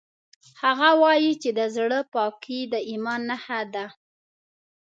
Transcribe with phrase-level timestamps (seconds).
[0.61, 3.85] هغه وایي چې د زړه پاکۍ د ایمان نښه ده